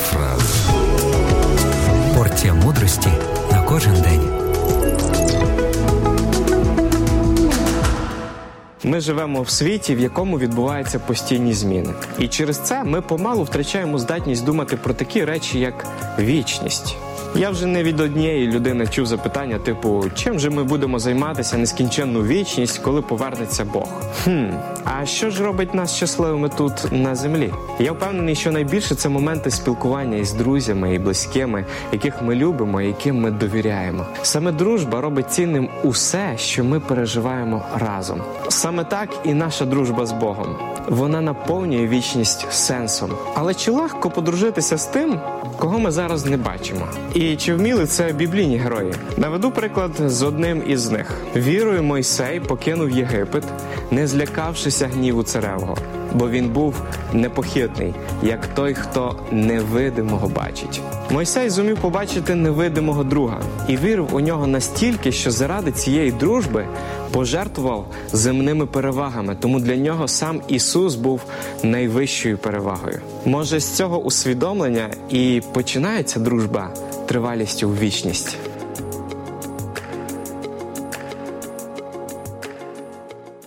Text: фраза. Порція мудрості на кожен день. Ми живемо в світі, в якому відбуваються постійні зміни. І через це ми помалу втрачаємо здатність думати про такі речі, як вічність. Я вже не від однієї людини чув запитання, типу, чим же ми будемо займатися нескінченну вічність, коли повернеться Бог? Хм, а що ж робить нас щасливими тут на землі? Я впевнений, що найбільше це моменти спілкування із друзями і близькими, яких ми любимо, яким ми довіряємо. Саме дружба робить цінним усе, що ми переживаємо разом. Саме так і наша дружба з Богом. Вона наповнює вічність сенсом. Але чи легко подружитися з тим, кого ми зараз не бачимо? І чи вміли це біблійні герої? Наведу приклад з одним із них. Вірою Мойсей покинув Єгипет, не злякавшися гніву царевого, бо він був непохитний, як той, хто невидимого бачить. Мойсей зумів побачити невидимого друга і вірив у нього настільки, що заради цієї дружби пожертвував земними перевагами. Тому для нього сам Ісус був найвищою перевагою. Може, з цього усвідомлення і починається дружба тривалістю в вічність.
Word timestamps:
фраза. 0.00 0.72
Порція 2.16 2.54
мудрості 2.54 3.08
на 3.52 3.62
кожен 3.62 3.94
день. 3.94 4.40
Ми 8.84 9.00
живемо 9.00 9.42
в 9.42 9.50
світі, 9.50 9.94
в 9.94 10.00
якому 10.00 10.38
відбуваються 10.38 10.98
постійні 10.98 11.54
зміни. 11.54 11.94
І 12.18 12.28
через 12.28 12.58
це 12.58 12.84
ми 12.84 13.02
помалу 13.02 13.42
втрачаємо 13.42 13.98
здатність 13.98 14.44
думати 14.44 14.76
про 14.76 14.94
такі 14.94 15.24
речі, 15.24 15.60
як 15.60 15.86
вічність. 16.18 16.96
Я 17.34 17.50
вже 17.50 17.66
не 17.66 17.82
від 17.82 18.00
однієї 18.00 18.46
людини 18.46 18.86
чув 18.86 19.06
запитання, 19.06 19.58
типу, 19.58 20.04
чим 20.14 20.38
же 20.38 20.50
ми 20.50 20.64
будемо 20.64 20.98
займатися 20.98 21.58
нескінченну 21.58 22.22
вічність, 22.22 22.78
коли 22.78 23.02
повернеться 23.02 23.64
Бог? 23.64 23.88
Хм, 24.24 24.46
а 24.84 25.06
що 25.06 25.30
ж 25.30 25.44
робить 25.44 25.74
нас 25.74 25.96
щасливими 25.96 26.48
тут 26.48 26.72
на 26.92 27.14
землі? 27.14 27.52
Я 27.78 27.92
впевнений, 27.92 28.34
що 28.34 28.52
найбільше 28.52 28.94
це 28.94 29.08
моменти 29.08 29.50
спілкування 29.50 30.16
із 30.16 30.32
друзями 30.32 30.94
і 30.94 30.98
близькими, 30.98 31.64
яких 31.92 32.22
ми 32.22 32.34
любимо, 32.34 32.80
яким 32.80 33.20
ми 33.20 33.30
довіряємо. 33.30 34.06
Саме 34.22 34.52
дружба 34.52 35.00
робить 35.00 35.32
цінним 35.32 35.68
усе, 35.82 36.32
що 36.36 36.64
ми 36.64 36.80
переживаємо 36.80 37.62
разом. 37.74 38.22
Саме 38.48 38.84
так 38.84 39.08
і 39.24 39.34
наша 39.34 39.64
дружба 39.64 40.06
з 40.06 40.12
Богом. 40.12 40.56
Вона 40.88 41.20
наповнює 41.20 41.86
вічність 41.86 42.46
сенсом. 42.52 43.10
Але 43.34 43.54
чи 43.54 43.70
легко 43.70 44.10
подружитися 44.10 44.78
з 44.78 44.86
тим, 44.86 45.20
кого 45.60 45.78
ми 45.78 45.90
зараз 45.90 46.26
не 46.26 46.36
бачимо? 46.36 46.86
І 47.14 47.36
чи 47.36 47.54
вміли 47.54 47.86
це 47.86 48.12
біблійні 48.12 48.58
герої? 48.58 48.94
Наведу 49.16 49.50
приклад 49.50 49.90
з 50.06 50.22
одним 50.22 50.62
із 50.66 50.90
них. 50.90 51.14
Вірою 51.36 51.82
Мойсей 51.82 52.40
покинув 52.40 52.90
Єгипет, 52.90 53.44
не 53.90 54.06
злякавшися 54.06 54.86
гніву 54.86 55.22
царевого, 55.22 55.76
бо 56.14 56.30
він 56.30 56.48
був 56.48 56.74
непохитний, 57.12 57.94
як 58.22 58.46
той, 58.46 58.74
хто 58.74 59.16
невидимого 59.30 60.28
бачить. 60.28 60.80
Мойсей 61.10 61.50
зумів 61.50 61.78
побачити 61.78 62.34
невидимого 62.34 63.04
друга 63.04 63.40
і 63.68 63.76
вірив 63.76 64.14
у 64.14 64.20
нього 64.20 64.46
настільки, 64.46 65.12
що 65.12 65.30
заради 65.30 65.72
цієї 65.72 66.12
дружби 66.12 66.66
пожертвував 67.12 67.86
земними 68.12 68.66
перевагами. 68.66 69.36
Тому 69.40 69.60
для 69.60 69.76
нього 69.76 70.08
сам 70.08 70.40
Ісус 70.48 70.94
був 70.94 71.20
найвищою 71.62 72.38
перевагою. 72.38 73.00
Може, 73.24 73.60
з 73.60 73.76
цього 73.76 73.98
усвідомлення 73.98 74.90
і 75.10 75.42
починається 75.52 76.20
дружба 76.20 76.70
тривалістю 77.06 77.68
в 77.68 77.78
вічність. 77.78 78.36